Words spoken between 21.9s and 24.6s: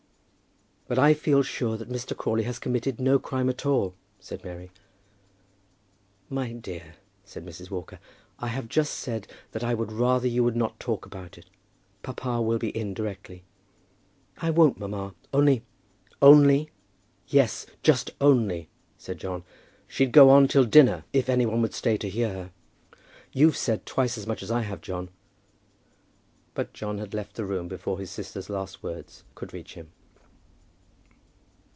to hear her." "You've said twice as much as